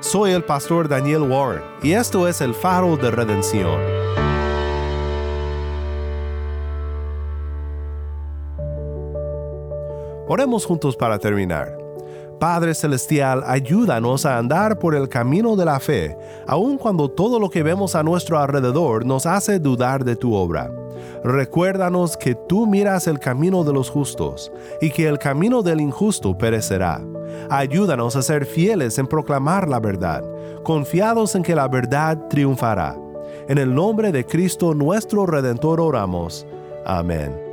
Soy 0.01 0.32
el 0.32 0.43
pastor 0.43 0.89
Daniel 0.89 1.21
Warren 1.21 1.63
y 1.82 1.93
esto 1.93 2.27
es 2.27 2.41
el 2.41 2.53
faro 2.53 2.97
de 2.97 3.10
redención. 3.10 3.79
Oremos 10.27 10.65
juntos 10.65 10.95
para 10.95 11.19
terminar. 11.19 11.83
Padre 12.39 12.74
Celestial, 12.74 13.43
ayúdanos 13.46 14.26
a 14.26 14.38
andar 14.38 14.80
por 14.80 14.96
el 14.96 15.10
camino 15.10 15.56
de 15.56 15.65
la 15.65 15.80
fe, 15.80 16.17
aun 16.48 16.78
cuando 16.78 17.10
todo 17.10 17.39
lo 17.39 17.50
que 17.50 17.63
vemos 17.63 17.96
a 17.96 18.04
nuestro 18.04 18.38
alrededor 18.38 19.06
nos 19.06 19.26
hace 19.26 19.60
dudar 19.60 20.04
de 20.04 20.15
tu 20.15 20.34
obra. 20.34 20.72
Recuérdanos 21.24 22.17
que 22.17 22.36
tú 22.36 22.67
miras 22.67 23.08
el 23.08 23.19
camino 23.19 23.63
de 23.63 23.74
los 23.74 23.89
justos 23.89 24.52
y 24.82 24.89
que 24.89 25.08
el 25.08 25.19
camino 25.19 25.62
del 25.62 25.80
injusto 25.80 26.38
perecerá. 26.38 27.02
Ayúdanos 27.50 28.15
a 28.15 28.22
ser 28.22 28.46
fieles 28.46 28.98
en 28.98 29.08
proclamar 29.08 29.69
la 29.69 29.80
verdad, 29.80 30.24
confiados 30.63 31.36
en 31.36 31.43
que 31.43 31.56
la 31.56 31.67
verdad 31.67 32.17
triunfará. 32.30 32.98
En 33.48 33.58
el 33.58 33.74
nombre 33.74 34.12
de 34.12 34.26
Cristo 34.26 34.74
nuestro 34.74 35.26
Redentor 35.26 35.80
oramos. 35.80 36.46
Amén. 36.86 37.53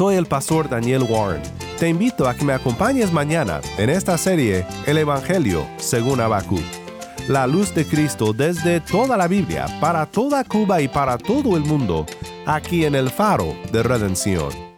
Soy 0.00 0.14
el 0.14 0.24
pastor 0.24 0.66
Daniel 0.66 1.02
Warren. 1.02 1.42
Te 1.78 1.86
invito 1.86 2.26
a 2.26 2.34
que 2.34 2.42
me 2.42 2.54
acompañes 2.54 3.12
mañana 3.12 3.60
en 3.76 3.90
esta 3.90 4.16
serie 4.16 4.64
El 4.86 4.96
Evangelio 4.96 5.66
según 5.76 6.22
Habacuc. 6.22 6.62
La 7.28 7.46
luz 7.46 7.74
de 7.74 7.84
Cristo 7.84 8.32
desde 8.32 8.80
toda 8.80 9.18
la 9.18 9.28
Biblia, 9.28 9.66
para 9.78 10.06
toda 10.06 10.42
Cuba 10.42 10.80
y 10.80 10.88
para 10.88 11.18
todo 11.18 11.54
el 11.54 11.64
mundo, 11.64 12.06
aquí 12.46 12.86
en 12.86 12.94
el 12.94 13.10
faro 13.10 13.54
de 13.72 13.82
redención. 13.82 14.69